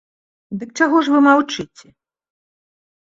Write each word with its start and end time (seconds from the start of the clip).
Дык 0.61 0.69
чаго 0.79 0.97
ж 1.07 1.13
вы 1.15 1.19
маўчыце? 1.27 1.87